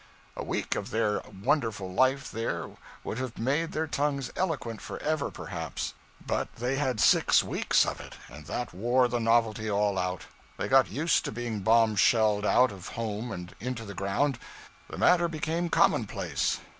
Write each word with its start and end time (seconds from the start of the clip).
A 0.35 0.43
week 0.43 0.73
of 0.73 0.89
their 0.89 1.21
wonderful 1.43 1.93
life 1.93 2.31
there 2.31 2.71
would 3.03 3.19
have 3.19 3.37
made 3.37 3.71
their 3.71 3.85
tongues 3.85 4.31
eloquent 4.35 4.81
for 4.81 4.97
ever 4.97 5.29
perhaps; 5.29 5.93
but 6.25 6.51
they 6.55 6.77
had 6.77 6.99
six 6.99 7.43
weeks 7.43 7.85
of 7.85 8.01
it, 8.01 8.15
and 8.27 8.47
that 8.47 8.73
wore 8.73 9.07
the 9.07 9.19
novelty 9.19 9.69
all 9.69 9.99
out; 9.99 10.23
they 10.57 10.67
got 10.67 10.89
used 10.89 11.23
to 11.25 11.31
being 11.31 11.59
bomb 11.59 11.95
shelled 11.95 12.47
out 12.47 12.71
of 12.71 12.87
home 12.87 13.31
and 13.31 13.53
into 13.59 13.85
the 13.85 13.93
ground; 13.93 14.39
the 14.89 14.97
matter 14.97 15.27
became 15.27 15.69
commonplace. 15.69 16.59